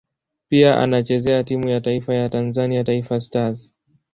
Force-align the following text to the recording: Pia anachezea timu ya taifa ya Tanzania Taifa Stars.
Pia 0.49 0.79
anachezea 0.79 1.43
timu 1.43 1.67
ya 1.67 1.81
taifa 1.81 2.13
ya 2.15 2.29
Tanzania 2.29 2.83
Taifa 2.83 3.19
Stars. 3.19 3.73